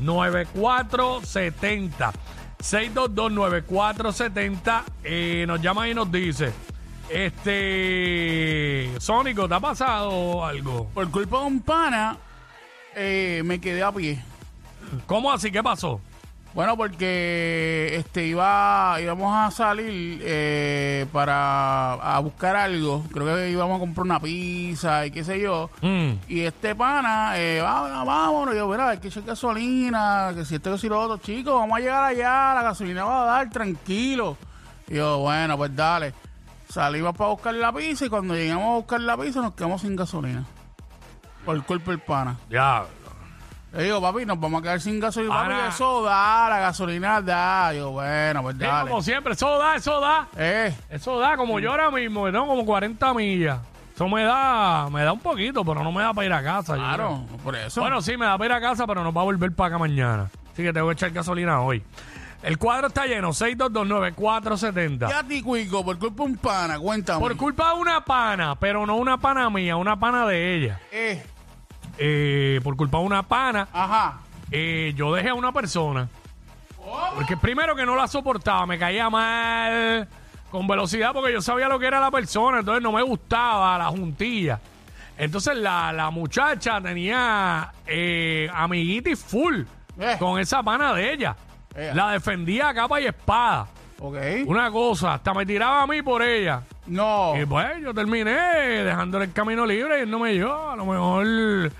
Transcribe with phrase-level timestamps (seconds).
[0.00, 2.12] 622-9470.
[2.58, 4.82] 622-9470.
[5.04, 6.52] Eh, nos llama y nos dice.
[7.08, 8.90] Este.
[9.00, 10.88] Sónico, ¿te ha pasado algo?
[10.94, 12.16] Por culpa de un pana,
[12.94, 14.22] eh, me quedé a pie.
[15.06, 15.50] ¿Cómo así?
[15.50, 16.00] ¿Qué pasó?
[16.52, 23.04] Bueno, porque este iba íbamos a salir eh, para a buscar algo.
[23.12, 25.70] Creo que íbamos a comprar una pizza y qué sé yo.
[25.80, 26.12] Mm.
[26.26, 28.54] Y este pana, eh, vámonos, vámonos.
[28.54, 31.54] Y yo, mira, hay que echar gasolina, que si esto que si lo otro, chicos,
[31.54, 34.36] vamos a llegar allá, la gasolina va a dar, tranquilo.
[34.88, 36.12] Y yo, bueno, pues dale.
[36.68, 39.94] Salimos para buscar la pizza y cuando llegamos a buscar la pizza nos quedamos sin
[39.94, 40.44] gasolina.
[41.44, 42.36] Por culpa del pana.
[42.48, 42.86] Ya.
[43.72, 45.34] Le digo, papi, nos vamos a quedar sin gasolina.
[45.34, 47.72] Papi, eso da, la gasolina da.
[47.72, 48.90] Yo, bueno, pues Sí, dale.
[48.90, 50.26] como siempre, eso da, eso da.
[50.36, 53.58] Eh, Eso da, como yo ahora mismo, tengo como 40 millas.
[53.94, 56.74] Eso me da, me da un poquito, pero no me da para ir a casa.
[56.74, 57.80] yo claro, por eso.
[57.82, 59.78] Bueno, sí, me da para ir a casa, pero no va a volver para acá
[59.78, 60.30] mañana.
[60.52, 61.82] Así que tengo que echar gasolina hoy.
[62.42, 65.08] El cuadro está lleno, 6229470.
[65.08, 65.84] ¿Qué a ti, Cuico?
[65.84, 67.20] Por culpa de un pana, cuéntame.
[67.20, 70.80] Por culpa de una pana, pero no una pana mía, una pana de ella.
[70.90, 71.22] Eh,
[72.02, 74.20] Eh, por culpa de una pana, ajá.
[74.50, 76.08] eh, yo dejé a una persona.
[77.14, 80.08] Porque primero que no la soportaba, me caía mal,
[80.50, 83.86] con velocidad, porque yo sabía lo que era la persona, entonces no me gustaba la
[83.88, 84.58] juntilla.
[85.18, 89.62] Entonces la, la muchacha tenía eh, amiguitis full
[90.00, 90.16] Eh.
[90.18, 91.36] con esa pana de ella.
[91.74, 91.92] Eh.
[91.94, 93.66] La defendía a capa y espada.
[94.00, 94.16] Ok.
[94.46, 96.62] Una cosa, hasta me tiraba a mí por ella.
[96.90, 97.40] No.
[97.40, 100.70] Y pues yo terminé dejándole el camino libre y no me yo.
[100.70, 101.72] A lo mejor,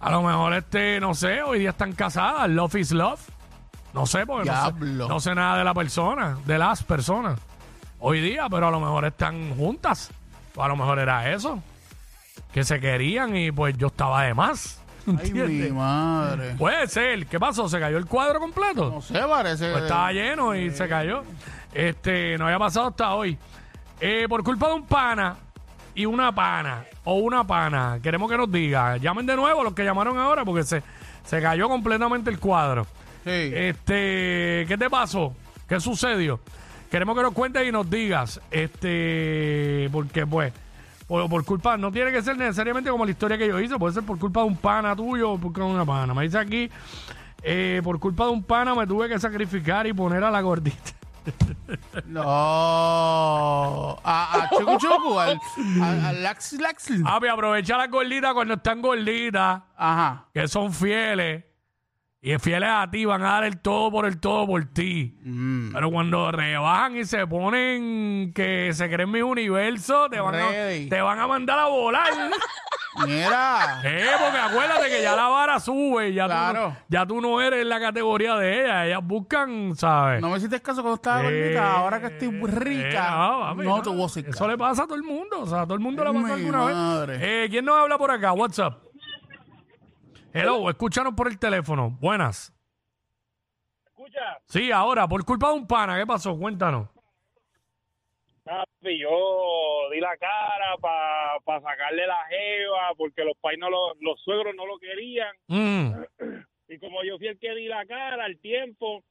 [0.00, 2.48] a lo mejor este, no sé, hoy día están casadas.
[2.48, 3.20] Love is love.
[3.92, 5.08] No sé, porque no sé, Diablo.
[5.08, 7.40] no sé nada de la persona, de las personas.
[7.98, 10.10] Hoy día, pero a lo mejor están juntas.
[10.54, 11.60] O a lo mejor era eso.
[12.52, 14.80] Que se querían y pues yo estaba de más.
[15.20, 16.54] Ay, mi madre.
[16.56, 17.26] Puede ser.
[17.26, 17.68] ¿Qué pasó?
[17.68, 18.90] ¿Se cayó el cuadro completo?
[18.90, 19.70] No sé, parece.
[19.72, 21.24] Pues estaba lleno y se cayó.
[21.72, 23.38] Este, no había pasado hasta hoy.
[24.00, 25.36] Eh, por culpa de un pana
[25.94, 28.96] y una pana o una pana, queremos que nos diga.
[28.98, 30.82] Llamen de nuevo los que llamaron ahora porque se,
[31.24, 32.86] se cayó completamente el cuadro.
[33.24, 33.30] Sí.
[33.30, 35.34] Este, ¿qué te pasó?
[35.68, 36.40] ¿Qué sucedió?
[36.90, 38.40] Queremos que nos cuentes y nos digas.
[38.50, 40.52] Este, porque pues,
[41.06, 43.94] por, por culpa, no tiene que ser necesariamente como la historia que yo hice, puede
[43.94, 46.14] ser por culpa de un pana tuyo o por culpa de una pana.
[46.14, 46.70] Me dice aquí,
[47.42, 50.92] eh, por culpa de un pana me tuve que sacrificar y poner a la gordita.
[52.06, 52.22] No.
[54.58, 55.40] Chucu Chucu, al,
[55.82, 56.88] al, al Lax Lax.
[57.04, 60.26] Ah, pues aprovecha las gorditas cuando están gorditas, Ajá.
[60.32, 61.44] que son fieles.
[62.20, 65.16] Y fieles a ti, van a dar el todo por el todo por ti.
[65.22, 65.72] Mm.
[65.72, 70.88] Pero cuando rebajan y se ponen que se creen mi universo, te van, a, Ready.
[70.88, 72.08] te van a mandar a volar.
[73.06, 73.80] Mira.
[73.84, 76.76] eh, porque acuérdate que ya la vara sube, ya, tú, Claro.
[76.88, 78.86] ya tú no eres la categoría de ellas.
[78.86, 80.20] Ellas buscan, ¿sabes?
[80.20, 81.72] No me hiciste caso cuando estaba Eh, gordita.
[81.72, 84.48] Ahora que estoy eh, rica, no, no, papi, te voy a hacer Eso caso.
[84.48, 85.40] le pasa a todo el mundo.
[85.40, 87.12] O sea, a todo el mundo le pasa Mi alguna madre.
[87.18, 87.22] vez.
[87.22, 88.32] Eh, ¿Quién nos habla por acá?
[88.32, 88.74] WhatsApp.
[90.32, 91.96] Hello, escúchanos por el teléfono.
[92.00, 92.52] Buenas.
[93.86, 96.36] Escucha, Sí, ahora, por culpa de un pana, ¿qué pasó?
[96.38, 96.88] Cuéntanos.
[98.48, 104.20] Papi, yo di la cara para sacarle la jeva porque los pais no lo- los
[104.22, 105.92] suegros no lo querían Mm.
[106.68, 109.02] y como yo fui el que di la cara al tiempo,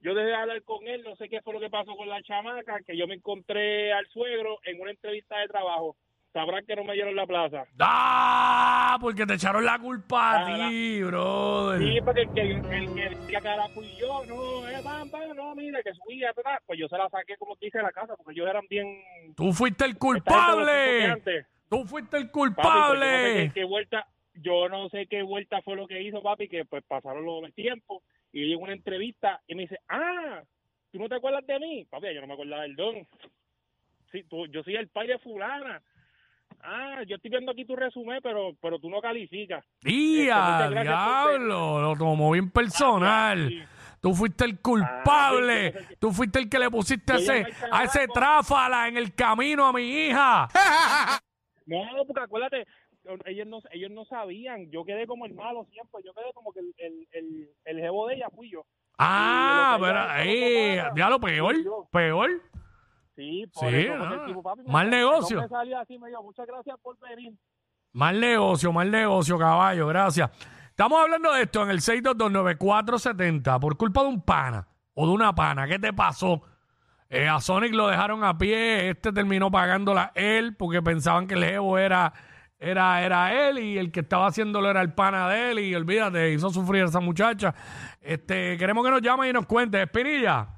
[0.00, 2.22] yo dejé de hablar con él, no sé qué fue lo que pasó con la
[2.22, 5.96] chamaca, que yo me encontré al suegro en una entrevista de trabajo.
[6.32, 7.64] Sabrán que no me dieron la plaza.
[7.78, 8.96] ¡Ah!
[9.00, 11.78] Porque te echaron la culpa a Ah, ti, brother.
[11.82, 15.36] Sí, porque el que, el que di la cara fui yo, no, eh, pam, pam,
[15.36, 16.60] no, mira, que subía atrás.
[16.66, 19.02] Pues yo se la saqué como quise de la casa porque ellos eran bien...
[19.36, 21.20] Tú fuiste el culpable.
[21.68, 23.06] Tú fuiste el Papi, pues, culpable.
[23.06, 26.22] yo, no sé qué, qué vuelta, yo no sé qué vuelta fue lo que hizo,
[26.22, 28.02] papi, que pues pasaron los tiempos
[28.32, 30.42] y llegó una entrevista y me dice, ah,
[30.90, 31.84] ¿tú no te acuerdas de mí?
[31.90, 33.06] Papi, yo no me acordaba del don.
[34.10, 35.82] Sí, tú, yo soy el padre de fulana.
[36.62, 39.64] Ah, yo estoy viendo aquí tu resumen, pero pero tú no calificas.
[39.82, 40.70] ¡Día!
[40.72, 41.80] por ¡Diablo!
[41.82, 43.48] Lo tomó bien personal.
[43.48, 43.62] sí.
[44.00, 45.74] Tú fuiste el culpable.
[45.76, 49.14] Ah, sí, Tú fuiste el que le pusiste Yo ese, a ese tráfala en el
[49.14, 50.48] camino a mi hija.
[51.64, 51.78] No,
[52.08, 52.66] porque acuérdate,
[53.24, 54.68] ellos no, ellos no sabían.
[54.72, 56.00] Yo quedé como el malo siempre.
[56.04, 58.66] Yo quedé como que el, el, el, el jevo de ella fui yo.
[58.98, 61.54] Ah, pero ahí, ¿cómo ya lo peor,
[61.92, 62.30] peor.
[63.22, 64.20] Sí, por Sí, eso, porque no.
[64.22, 65.40] el tipo, papi, me- Mal no negocio.
[65.42, 67.32] me salió así, me dijo, muchas gracias por venir.
[67.92, 70.30] Mal negocio, mal negocio, caballo, gracias.
[70.70, 75.34] Estamos hablando de esto en el 6229470 por culpa de un pana o de una
[75.34, 75.66] pana.
[75.66, 76.42] ¿Qué te pasó?
[77.08, 81.44] Eh, a Sonic lo dejaron a pie, este terminó pagándola él porque pensaban que el
[81.44, 82.10] jevo era,
[82.58, 86.32] era, era él y el que estaba haciéndolo era el pana de él y olvídate,
[86.32, 87.54] hizo sufrir a esa muchacha.
[88.00, 89.82] Este, queremos que nos llame y nos cuente.
[89.82, 90.48] Espinilla.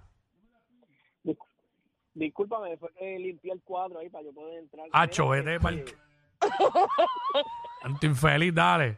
[2.14, 4.88] Discúlpame, fue que limpié el cuadro ahí para yo poder entrar.
[4.92, 5.84] Hacho, vete este, pa'l-
[7.82, 8.96] Tanto infeliz, dale.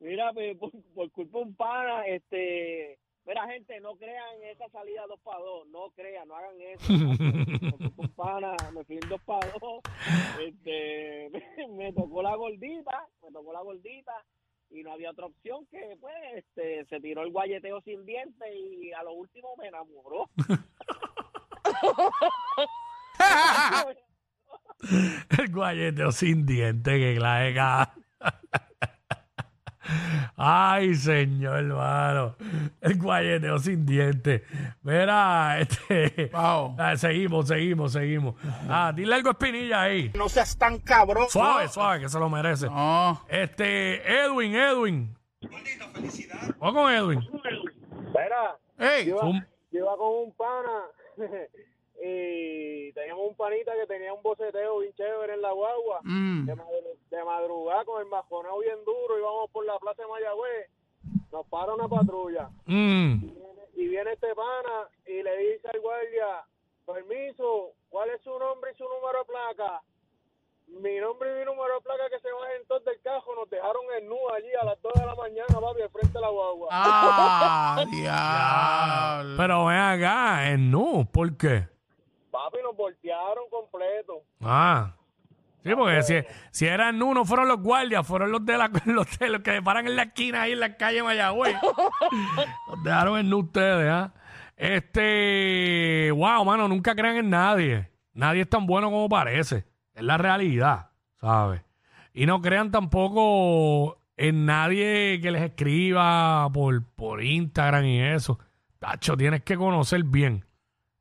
[0.00, 2.98] Mira, pues, por, por culpa de un pana, este...
[3.26, 5.68] Mira, gente, no crean en esa salida 2 para 2.
[5.68, 6.86] No crean, no hagan eso.
[7.78, 9.82] por culpa de un pana, me fui en 2 para 2.
[10.46, 11.30] Este,
[11.70, 14.12] me tocó la gordita, me tocó la gordita.
[14.70, 18.92] Y no había otra opción que, pues, este, se tiró el guayeteo sin dientes y
[18.92, 20.28] a lo último me enamoró.
[25.38, 27.54] El guayeteo sin diente que clave
[30.36, 32.36] Ay, señor, hermano.
[32.80, 34.44] El guayeteo sin diente.
[34.82, 36.30] Mira, este.
[36.32, 36.76] Wow.
[36.78, 38.34] ah, seguimos, seguimos, seguimos.
[38.68, 40.10] Ah, dile algo a Espinilla ahí.
[40.14, 41.26] No seas tan cabrón.
[41.28, 42.66] Suave, suave, que se lo merece.
[42.66, 43.24] No.
[43.28, 45.14] Este, Edwin, Edwin.
[46.58, 47.20] Vamos con Edwin.
[48.08, 51.18] Mira, Ey, yo iba, Zum- yo iba con un pana
[52.06, 56.00] y teníamos un panita que tenía un boceteo bien chévere en la guagua.
[56.02, 60.08] mm, De, madru- de madrugada con el majoneo bien duro íbamos por la plaza de
[60.08, 60.68] Mayagüez.
[61.32, 63.24] Nos para una patrulla Mm.
[63.76, 66.44] y viene este pana y le dice al guardia,
[66.86, 69.80] permiso, ¿cuál es su nombre y su número de placa?
[70.66, 73.82] Mi nombre y mi número de placa que se bajen todos del cajo nos dejaron
[73.98, 76.68] en nu allí a las 2 de la mañana, papi, al frente de la guagua.
[76.70, 79.36] Ah, diablo.
[79.36, 81.68] Pero ven acá, en nu, ¿por qué?
[83.50, 84.22] Completo.
[84.40, 84.94] Ah.
[85.62, 86.14] Sí, porque si,
[86.50, 89.62] si eran nu, no fueron los guardias, fueron los de, la, los, de los que
[89.62, 91.56] paran en la esquina ahí en la calle Mayagüez.
[92.68, 94.12] los dejaron en nu ustedes, ¿ah?
[94.56, 97.90] Este, wow, mano, nunca crean en nadie.
[98.12, 99.64] Nadie es tan bueno como parece.
[99.94, 100.90] Es la realidad,
[101.20, 101.62] ¿sabes?
[102.12, 108.38] Y no crean tampoco en nadie que les escriba por, por Instagram y eso.
[108.78, 110.44] Tacho, tienes que conocer bien.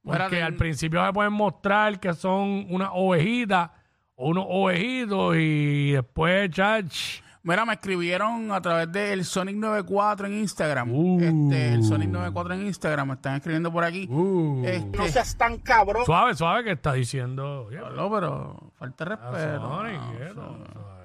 [0.04, 3.72] Porque al principio se pueden mostrar que son unas ovejitas
[4.16, 10.34] o unos ovejitos y después, chach, Mira, me escribieron a través del Sonic 94 en
[10.36, 10.90] Instagram.
[10.94, 11.20] Uh.
[11.20, 14.08] Este, el Sonic 94 en Instagram, me están escribiendo por aquí.
[14.10, 16.06] uh, Este, No seas tan cabrón.
[16.06, 17.68] suave, suave que está diciendo.
[17.98, 19.60] No, pero falta ah, respeto.
[19.60, 20.00] Sonic,
[20.36, 21.04] no, suave.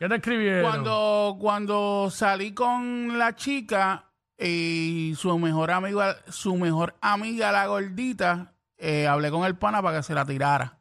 [0.00, 0.62] ¿Qué te escribieron?
[0.68, 4.09] Cuando, cuando salí con la chica
[4.40, 9.98] y su mejor amiga, su mejor amiga, la gordita, eh, hablé con el pana para
[9.98, 10.78] que se la tirara.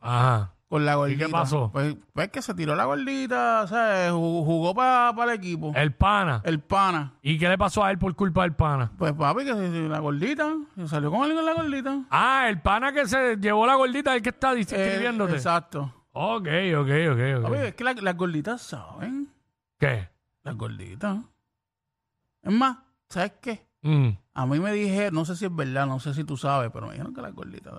[0.00, 0.54] Ajá.
[0.68, 1.26] Con la ¿Y gordita.
[1.26, 1.70] qué pasó?
[1.72, 4.12] Pues, pues que se tiró la gordita, ¿sabes?
[4.12, 5.72] Jugó, jugó para el equipo.
[5.74, 6.40] El pana.
[6.44, 7.14] El pana.
[7.22, 8.92] ¿Y qué le pasó a él por culpa del pana?
[8.96, 12.04] Pues papi, que se- la gordita, se salió con él con la gordita.
[12.08, 15.34] Ah, el pana que se llevó la gordita, el que está Eh, escribiéndote.
[15.34, 15.92] exacto.
[16.12, 16.46] ok,
[16.78, 17.64] ok, ok, Papi, ok.
[17.64, 19.28] es que la- las gorditas saben.
[19.76, 20.08] ¿Qué?
[20.44, 21.18] Las gorditas.
[22.42, 22.78] Es más,
[23.08, 23.66] ¿sabes qué?
[23.82, 24.10] Mm.
[24.34, 26.86] A mí me dije, no sé si es verdad, no sé si tú sabes, pero
[26.86, 27.72] me dijeron que las gorditas.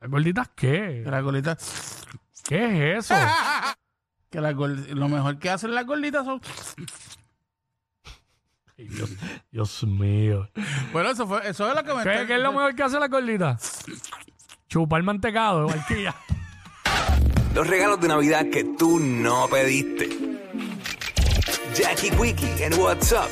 [0.00, 1.02] ¿Las gorditas qué?
[1.04, 2.06] Que las gorditas.
[2.44, 3.14] ¿Qué es eso?
[4.30, 6.40] Que las lo mejor que hacen las gorditas son.
[8.76, 9.10] Ay, Dios,
[9.52, 10.48] Dios mío.
[10.92, 12.82] Bueno, eso fue, eso es lo que me ¿Qué, está- qué es lo mejor que
[12.82, 13.56] hace la gordita?
[14.68, 16.14] Chupar mantecado de barquilla.
[17.54, 20.33] Los regalos de Navidad que tú no pediste.
[21.74, 23.30] Jackie Quickie en WhatsApp